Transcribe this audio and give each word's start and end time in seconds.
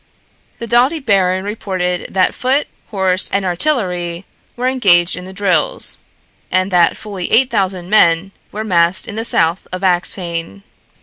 The 0.57 0.65
doughty 0.65 0.99
baron 0.99 1.45
reported 1.45 2.11
that 2.11 2.33
foot, 2.33 2.67
horse 2.87 3.29
and 3.31 3.45
artillery 3.45 4.25
were 4.55 4.67
engaged 4.67 5.15
in 5.15 5.25
the 5.25 5.31
drills, 5.31 5.99
and 6.49 6.71
that 6.71 6.97
fully 6.97 7.31
8,000 7.31 7.87
men 7.87 8.31
were 8.51 8.63
massed 8.63 9.07
in 9.07 9.13
the 9.13 9.23
south 9.23 9.67
of 9.71 9.83
Axphain. 9.83 10.63